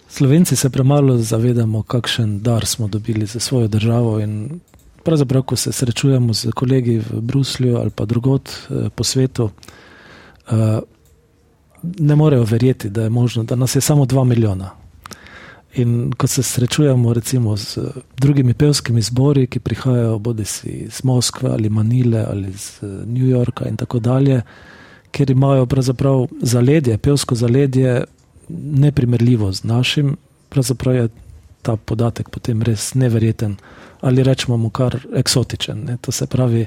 [0.08, 4.60] Slovenci se premalo zavedamo, kakšen dar smo dobili za svojo državo in
[5.04, 9.50] pravzaprav, ko se srečujemo z kolegi v Bruslju ali pa drugot eh, po svetu,
[10.50, 10.80] eh,
[11.98, 14.70] ne morejo verjeti, da je možno, da nas je samo dva milijona.
[15.74, 17.78] In ko se srečujemo recimo z
[18.16, 23.26] drugimi pevskimi zbori, ki prihajajo bodi si iz Moskve ali Manile ali iz eh, New
[23.28, 24.42] Yorka in tako dalje,
[25.10, 28.04] ker imajo pravzaprav zaledje, pevsko zaledje,
[28.48, 30.16] neprimerljivo z našim,
[30.48, 31.08] pravzaprav je
[31.64, 33.56] ta podatek potem res neverjeten
[34.04, 35.84] ali rečemo mu kar eksotičen.
[35.84, 35.96] Ne.
[36.04, 36.66] To se pravi,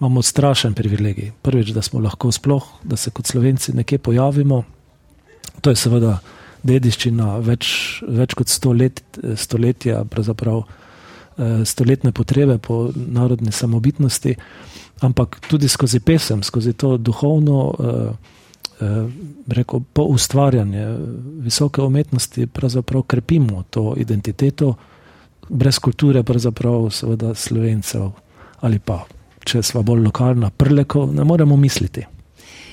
[0.00, 1.32] imamo strašen privilegij.
[1.42, 4.62] Prvič, da smo lahko sploh, da se kot slovenci nekje pojavimo.
[5.60, 6.18] To je seveda
[6.62, 7.70] dediščina več,
[8.06, 9.02] več kot sto let,
[9.36, 14.36] stoletja, pravzaprav eh, stoletne potrebe po narodni samobitnosti,
[15.02, 18.37] ampak tudi skozi pesem, skozi to duhovno, eh,
[19.46, 20.86] reko, po ustvarjanje
[21.40, 24.74] visoke umetnosti, pravzaprav krepimo to identiteto,
[25.48, 28.10] brez kulture, pravzaprav seveda slovencev
[28.60, 29.04] ali pa
[29.48, 32.04] če smo bolj lokalna, prlekov, ne moremo misliti.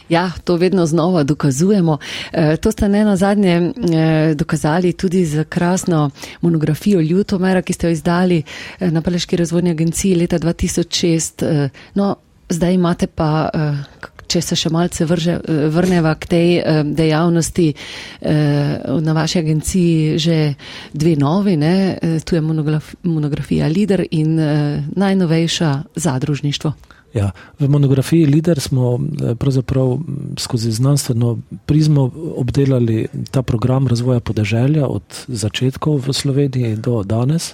[0.09, 1.97] Ja, to vedno znova dokazujemo.
[2.31, 6.09] E, to ste ne na zadnje e, dokazali tudi z krasno
[6.41, 11.45] monografijo Ljutomera, ki ste jo izdali e, na Paleški razvojni agenciji leta 2006.
[11.45, 12.15] E, no,
[12.49, 13.73] zdaj imate pa, e,
[14.35, 17.77] če se še malce vrže, eh, vrneva k tej eh, dejavnosti eh,
[19.01, 20.37] na vaši agenciji, že
[20.91, 21.75] dve novi, ne?
[22.25, 24.35] tu je monografija Lider in
[24.95, 26.71] najnovejša zadružništvo.
[27.15, 28.97] Ja, v monografiji Lider smo
[29.39, 29.99] pravzaprav
[30.41, 37.53] skozi znanstveno prizmo obdelali ta program razvoja podeželja od začetkov v Sloveniji do danes.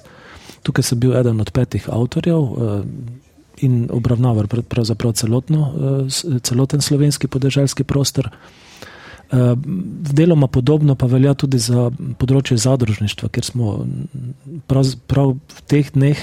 [0.66, 2.42] Tukaj sem bil eden od petih avtorjev,
[3.58, 5.74] in obravnavar pravzaprav celotno,
[6.08, 8.30] eh, celoten slovenski podeželski prostor.
[9.32, 9.56] Eh,
[10.14, 13.86] deloma podobno pa velja tudi za področje zadružništva, ker smo
[14.68, 16.18] prav, prav v teh dneh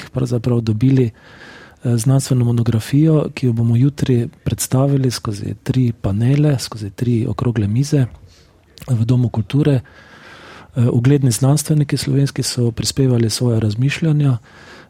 [0.61, 7.67] dobili eh, znanstveno monografijo, ki jo bomo jutri predstavili skozi tri panele, skozi tri okrogle
[7.69, 8.07] mize
[8.89, 9.81] v Domu kulture.
[10.79, 14.39] Ugledni znanstveniki slovenski so prispevali svoje razmišljanja.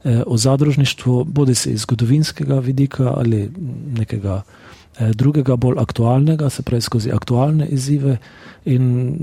[0.08, 3.50] Eh, o zadružništvu, bodi se iz zgodovinskega vidika ali
[3.96, 4.42] nekega
[4.98, 8.16] eh, drugega, bolj aktualnega, se pravi skozi aktualne izzive.
[8.64, 9.16] In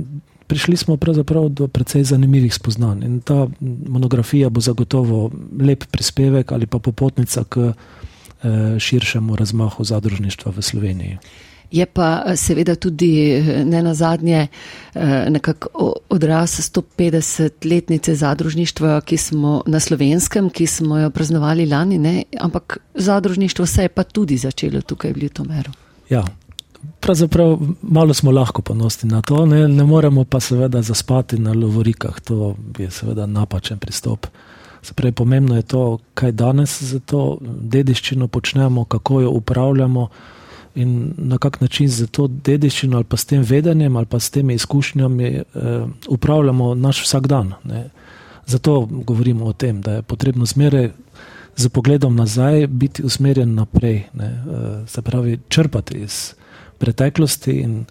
[0.48, 3.04] prišli smo pravzaprav do precej zanimivih spoznanj.
[3.04, 3.48] In ta
[3.88, 11.18] monografija bo zagotovo lep prispevek ali pa popotnica k eh, širšemu razmahu zadružništva v Sloveniji.
[11.72, 19.18] Je pa eh, seveda tudi eh, ne na zadnje eh, nekako odraz 150-letnice zadružništva, ki
[19.18, 22.24] smo na slovenskem, ki smo jo praznovali lani, ne?
[22.40, 25.72] ampak zadružništvo se je pa tudi začelo tukaj v Ljutomeru.
[26.10, 26.26] Ja.
[27.00, 32.20] Pravzaprav malo smo lahko ponosni na to, ne, ne moremo pa seveda zaspati na lovorikah,
[32.20, 34.28] to je seveda napačen pristop.
[34.96, 40.08] Pravi, pomembno je to, kaj danes za to dediščino počnemo, kako jo upravljamo
[40.76, 44.30] in na kak način z to dediščino ali pa s tem vedenjem ali pa s
[44.30, 45.44] temi izkušnjami eh,
[46.08, 47.54] upravljamo naš vsakdan.
[47.64, 47.90] Ne.
[48.46, 50.92] Zato govorimo o tem, da je potrebno zmeraj
[51.56, 54.26] z pogledom nazaj biti usmerjen naprej, ne.
[54.26, 56.34] Eh, se pravi črpati iz
[56.78, 57.86] preteklosti in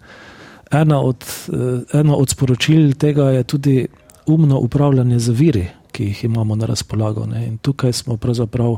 [0.71, 3.87] ena od, eh, ena od sporočil tega je tudi
[4.25, 7.25] umno upravljanje z viri, ki jih imamo na razpolago.
[7.25, 7.47] Ne.
[7.47, 8.77] In tukaj smo pravzaprav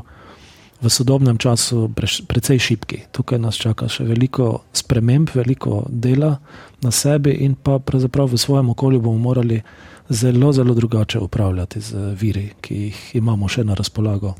[0.80, 1.90] v sodobnem času
[2.28, 2.98] precej šipki.
[3.12, 6.36] Tukaj nas čaka še veliko sprememb, veliko dela
[6.82, 9.62] na sebi, in pa pravzaprav v svojem okolju bomo morali
[10.08, 14.34] zelo, zelo drugače upravljati z viri, ki jih imamo še na razpolago.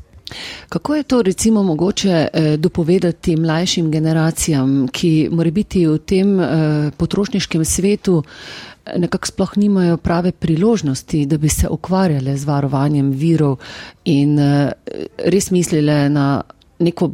[0.69, 6.91] Kako je to recimo mogoče eh, dopovedati mlajšim generacijam, ki mora biti v tem eh,
[6.97, 8.23] potrošniškem svetu
[8.97, 13.57] nekako sploh nimajo prave priložnosti, da bi se ukvarjale z varovanjem virov
[14.05, 14.71] in uh,
[15.17, 16.41] res mislile na
[16.79, 17.11] neko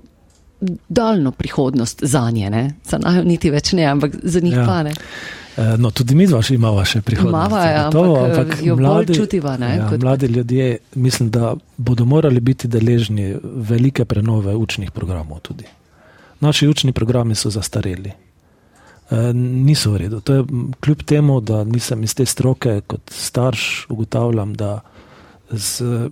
[0.89, 2.49] daljno prihodnost za nje.
[2.49, 2.73] Ne?
[2.83, 4.65] Za najo niti več ne, ampak za njih ja.
[4.65, 4.93] pa ne.
[5.57, 7.31] Eh, no, tudi mi dva imamo še prihodnost.
[7.31, 10.03] Imamo, ja, gotovo, ampak, ampak mladi, čutiva, ne, ja, kot...
[10.03, 15.63] mladi ljudje mislim, da bodo morali biti deležni velike prenove učnih programov tudi.
[16.39, 18.11] Naši učni programi so zastareli.
[19.09, 20.19] Eh, niso v redu.
[20.19, 20.43] To je
[20.79, 24.79] kljub temu, da nisem iz te stroke, kot starš, ugotavljam, da
[25.51, 26.09] z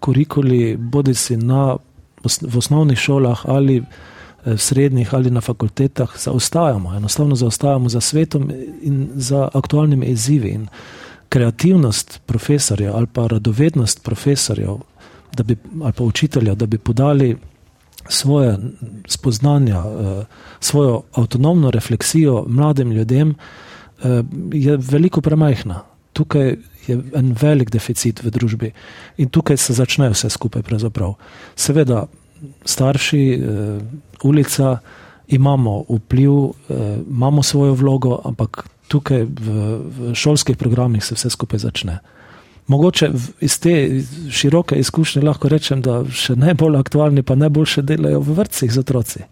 [0.00, 1.76] kurikuli, bodi si na,
[2.24, 3.84] v osnovnih šolah ali eh,
[4.44, 8.50] v srednjih ali na fakultetah, zaostajamo, enostavno zaostajamo za svetom
[8.82, 10.48] in za aktualnimi izzivi.
[10.48, 10.66] In
[11.28, 14.78] kreativnost profesorja ali pa radovednost profesorjev,
[15.44, 17.36] bi, ali pa učitelja, da bi podali
[18.10, 18.58] svoje
[19.08, 20.24] spoznanja, eh,
[20.60, 23.34] svojo avtonomno refleksijo mladim ljudem,
[24.02, 25.80] eh, je veliko premajhna.
[26.12, 26.56] Tukaj
[26.86, 28.72] je en velik deficit v družbi
[29.16, 30.62] in tukaj se začne vse skupaj.
[30.62, 31.14] Pravzaprav.
[31.56, 32.06] Seveda,
[32.64, 33.80] starši, eh,
[34.22, 34.78] ulica,
[35.28, 36.32] imamo vpliv,
[37.10, 41.98] imamo svojo vlogo, ampak tukaj v šolskih programih se vse skupaj začne.
[42.66, 48.36] Mogoče iz te široke izkušnje lahko rečem, da še najbolj aktualni, pa najboljše delajo v
[48.38, 49.22] vrtcih z otroci.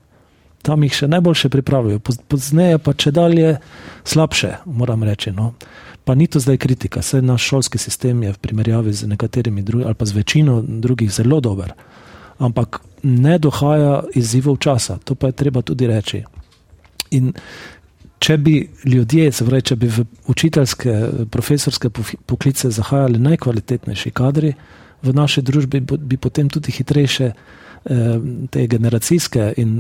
[0.63, 3.53] Tam jih še najboljše pripravijo, pozneje pa če dalje
[4.05, 5.31] slabše, moram reči.
[5.33, 5.53] No.
[6.05, 9.87] Pa ni to zdaj kritika, vse naš šolski sistem je v primerjavi z nekaterimi drugimi
[9.87, 11.73] ali pa z večino drugih zelo dober.
[12.39, 16.23] Ampak ne dohaja izzivov časa, to pa je treba tudi reči.
[17.11, 17.33] In
[18.19, 20.97] če bi ljudje, se pravi, če bi v učiteljske,
[21.31, 21.91] profesorske
[22.27, 24.53] poklice zahajali najkvalitetnejši kadri
[25.03, 27.99] v naši družbi, bi potem tudi hitrejše eh,
[28.51, 29.77] te generacijske in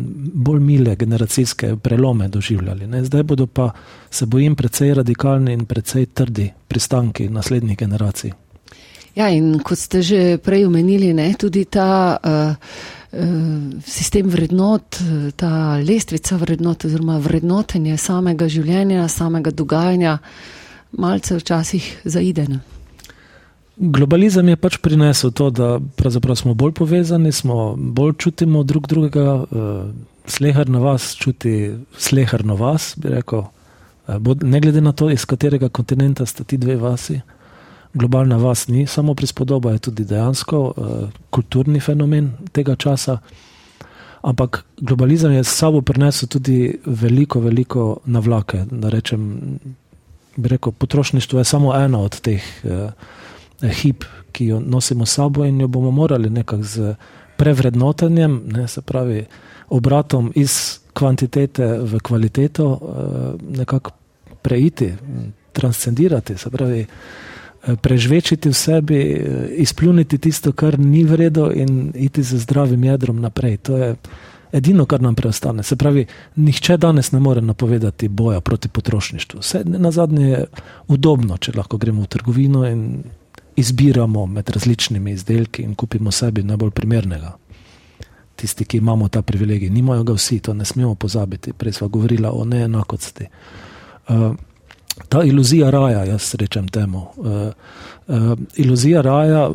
[0.47, 2.87] bolj mile generacijske prelome doživljali.
[2.87, 3.05] Ne?
[3.05, 3.73] Zdaj bodo pa,
[4.11, 8.33] se bojim, precej radikalni in precej trdi pristanki naslednjih generacij.
[9.19, 12.55] Ja, in kot ste že prej omenili, ne, tudi ta uh,
[13.85, 14.99] sistem vrednot,
[15.37, 20.19] ta lestvica vrednot oziroma vrednotenje samega življenja, samega dogajanja,
[20.93, 22.61] malce včasih zaidene.
[23.79, 25.79] Globalizem je pač prinesel to, da
[26.37, 29.45] smo bolj povezani, smo bolj čutimo drug drugega,
[30.27, 33.47] slehar na vas čuti slehar na vas, bi rekel.
[34.43, 37.21] Ne glede na to, iz katerega kontinenta sta ti dve vasi
[37.95, 43.19] globalna vas ni samo prispodoba, je tudi dejansko uh, kulturni fenomen tega časa.
[44.23, 48.65] Ampak globalizem je s sabo prinesel tudi veliko, veliko navlake.
[48.83, 49.41] Rečem,
[50.37, 52.91] rekel, potrošništvo je samo ena od teh uh,
[53.83, 56.95] hip, ki jo nosimo s sabo in jo bomo morali nekako z
[57.37, 59.25] prevrednotenjem, ne, se pravi,
[59.69, 63.91] obratom iz kvantitete v kvaliteto, uh, nekako
[64.43, 64.95] preiti,
[65.53, 66.39] transcendirati.
[66.39, 66.89] Se pravi, uh,
[67.83, 73.57] prežvečiti v sebi, eh, izpljuniti tisto, kar ni vredno, in iti z zdravim jedrom naprej.
[73.57, 73.97] To je
[74.53, 75.63] edino, kar nam preostane.
[75.63, 76.07] Se pravi,
[76.37, 79.41] nihče danes ne more napovedati boja proti potrošništvu.
[79.41, 80.45] Vse na zadnje je
[80.89, 83.03] udobno, če lahko gremo v trgovino in
[83.57, 87.37] izbiramo med različnimi izdelki in kupimo sebi najbolj primernega.
[88.37, 91.53] Tisti, ki imamo ta privilegij, nimajo ga vsi, to ne smemo pozabiti.
[91.53, 93.27] Prej smo govorili o neenakosti.
[94.09, 94.35] Uh,
[95.09, 97.07] ta iluzija raja, jaz rečem temu.
[97.17, 97.27] Uh,
[98.07, 99.51] uh, iluzija raja,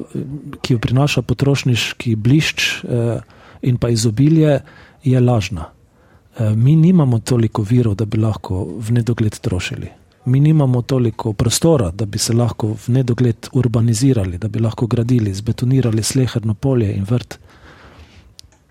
[0.61, 3.21] ki jo prinaša potrošniški blišč uh,
[3.61, 4.59] in pa izobilje,
[5.03, 5.65] je lažna.
[5.69, 9.89] Uh, mi nimamo toliko virov, da bi lahko v nedogled trošili.
[10.25, 15.33] Mi nimamo toliko prostora, da bi se lahko v nedogled urbanizirali, da bi lahko gradili,
[15.33, 17.39] zbetonirali sleherno polje in vrt.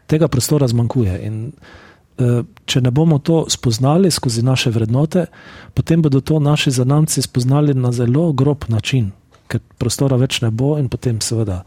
[0.07, 1.19] Tega prostora zmanjkuje.
[1.27, 1.53] In,
[2.65, 5.27] če ne bomo to spoznali skozi naše vrednote,
[5.75, 9.11] potem bodo to naši zanamci spoznali na zelo grob način,
[9.49, 11.63] ker prostora več ne bo in potem seveda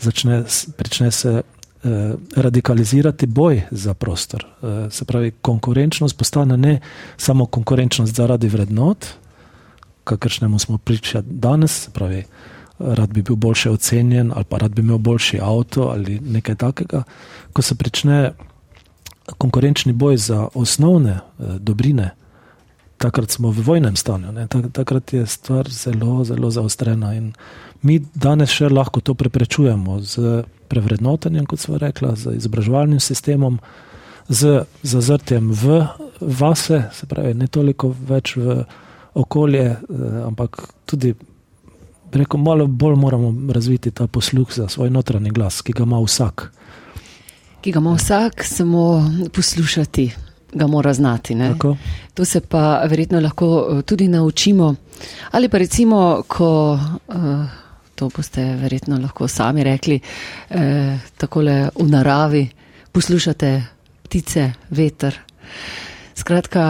[0.00, 0.42] začne,
[0.76, 4.44] prične se eh, radikalizirati boj za prostor.
[4.44, 6.80] Eh, se pravi, konkurenčnost postane ne
[7.16, 9.06] samo konkurenčnost zaradi vrednot,
[10.04, 12.24] kakršnemu smo priča danes, se pravi,
[12.78, 17.02] rad bi bil boljše ocenjen ali pa rad bi imel boljši avto ali nekaj takega,
[17.52, 18.32] ko se prične
[19.38, 22.10] konkurenčni boj za osnovne eh, dobrine,
[22.98, 27.14] takrat smo v vojnem stanju, tak, takrat je stvar zelo, zelo zaostrena.
[27.14, 27.32] In
[27.82, 33.60] mi danes še lahko to preprečujemo z prevrednotenjem, kot smo rekli, z izobraževalnim sistemom,
[34.28, 35.86] z zazrtjem v
[36.20, 38.64] vase, se pravi, ne toliko več v
[39.14, 39.78] okolje, eh,
[40.26, 41.14] ampak tudi.
[42.08, 46.46] Reko, malo bolj moramo razviti ta posluh za svoj notranji glas, ki ga ima vsak
[47.60, 50.10] ki ga ima vsak, samo poslušati,
[50.52, 51.36] ga mora znati.
[52.14, 54.74] To se pa verjetno lahko eh, tudi naučimo.
[55.30, 56.78] Ali pa recimo, ko.
[57.08, 57.46] Uh,
[57.98, 60.00] To boste verjetno lahko sami rekli,
[60.50, 62.44] eh, tako le v naravi,
[62.92, 63.62] poslušate
[64.04, 65.18] ptice, veter.
[66.14, 66.62] Skratka,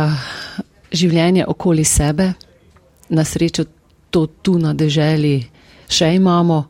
[0.92, 2.32] življenje okoli sebe,
[3.08, 3.64] na srečo
[4.10, 5.36] to tu na deželi
[5.88, 6.64] še imamo,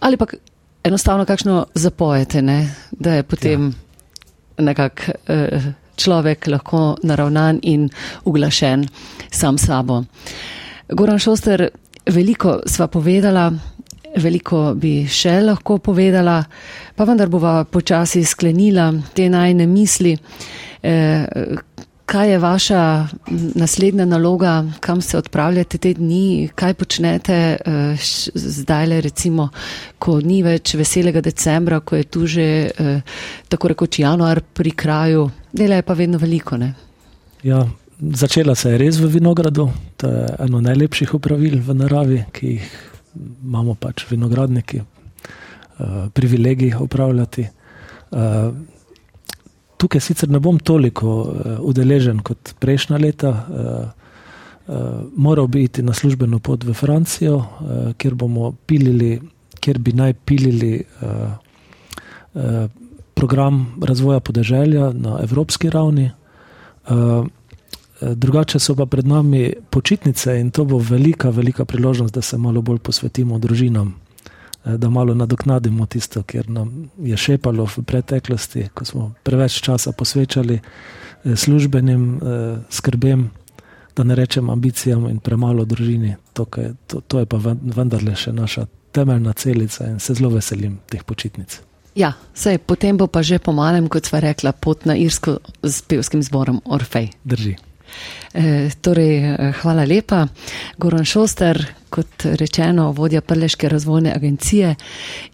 [0.00, 0.28] ali pa
[0.84, 2.74] enostavno kakšno zapojete, ne?
[2.90, 4.64] da je potem ja.
[4.64, 7.88] nekak uh, človek lahko naravnan in
[8.24, 8.88] uglašen
[9.30, 10.04] sam sabo.
[10.88, 11.68] Goran Šoster,
[12.06, 13.50] veliko sva povedala,
[14.16, 16.40] veliko bi še lahko povedala,
[16.96, 20.16] pa vendar bova počasi sklenila te najne misli.
[20.82, 21.26] Eh,
[22.10, 23.08] kaj je vaša
[23.54, 27.36] naslednja naloga, kam se odpravljate te dni, kaj počnete
[27.66, 29.48] uh, zdaj, recimo,
[29.98, 32.98] ko ni več veselega decembra, ko je tu že uh,
[33.48, 36.58] tako rekoč januar pri kraju, dela je pa vedno veliko.
[37.46, 37.62] Ja,
[38.00, 42.70] začela se je res v vinogradu, to je eno najlepših upravil v naravi, ki jih
[43.44, 47.46] imamo pač vinogradniki, uh, privilegij upravljati.
[49.80, 53.30] Tukaj sicer ne bom toliko uh, udeležen kot prejšnja leta.
[53.32, 53.66] Uh,
[54.68, 59.14] uh, moral bi iti na službeno pot v Francijo, uh, kjer bomo pilili,
[59.60, 61.32] kjer bi naj pilili uh,
[62.34, 62.68] uh,
[63.14, 66.10] program razvoja podeželja na evropski ravni.
[66.88, 67.26] Uh,
[68.00, 72.62] drugače so pa pred nami počitnice in to bo velika, velika priložnost, da se malo
[72.62, 73.94] bolj posvetimo družinam,
[74.64, 80.60] da malo nadoknadimo tisto, kar nam je šepalo v preteklosti, ko smo preveč časa posvečali
[81.36, 82.20] službenim
[82.70, 83.30] skrbem,
[83.96, 86.14] da ne rečem ambicijam in premalo družini.
[86.32, 86.46] To,
[86.86, 87.40] to, to je pa
[87.76, 91.60] vendarle še naša temeljna celica in se zelo veselim teh počitnic.
[91.94, 95.82] Ja, sej, potem bo pa že po malem, kot sva rekla, pot na Irsko z
[95.90, 97.10] pevskim zborom Orfej.
[97.24, 97.56] Drži.
[98.34, 99.18] E, torej,
[99.62, 100.26] hvala lepa.
[100.78, 101.58] Goran Šoster,
[101.90, 104.74] kot rečeno, vodja Prleške razvojne agencije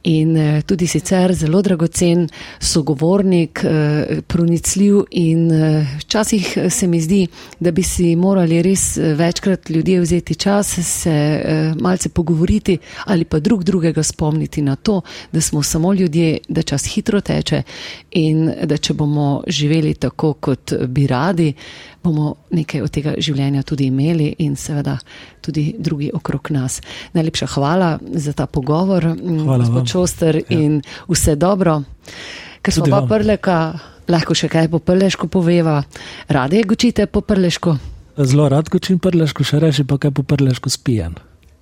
[0.02, 2.28] in e, tudi sicer zelo dragocen
[2.60, 7.26] sogovornik, e, pronicljiv in e, včasih se mi zdi,
[7.60, 11.16] da bi si morali res večkrat ljudje vzeti čas, se
[11.80, 15.00] malce pogovoriti ali pa drug drugega spomniti na to,
[15.32, 17.62] da smo samo ljudje, da čas hitro teče
[18.10, 21.52] in da če bomo živeli tako, kot bi radi,
[22.02, 24.96] bomo nekaj od tega življenja tudi imeli in seveda
[25.42, 26.80] tudi drugi okrog nas.
[27.12, 29.14] Najlepša hvala za ta pogovor,
[29.46, 30.44] gospod Čoster, ja.
[30.48, 31.82] in vse dobro.
[32.62, 33.78] Ker smo pa prleka,
[34.08, 35.82] lahko še kaj po prleško poveva.
[36.28, 37.76] Rade gočite po prleško?
[38.16, 41.18] Zelo rad gočim prleško, še reči pa kaj po prleško spijan.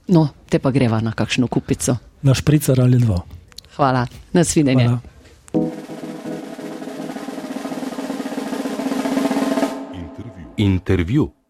[0.09, 1.97] No, te pa greva na kakšno kupico.
[2.23, 3.21] Na špricer ali dva.
[3.77, 4.87] Hvala, nasvidenje.
[4.87, 5.15] Hvala.
[10.57, 11.44] Intervju.